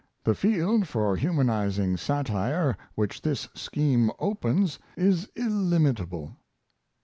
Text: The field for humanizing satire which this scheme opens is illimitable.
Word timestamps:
The 0.23 0.33
field 0.33 0.87
for 0.87 1.15
humanizing 1.15 1.95
satire 1.95 2.75
which 2.95 3.21
this 3.21 3.47
scheme 3.53 4.09
opens 4.17 4.79
is 4.97 5.29
illimitable. 5.35 6.37